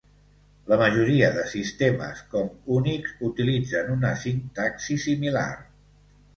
[0.69, 5.49] La majoria de sistemes com Unix utilitzen una sintaxi similar.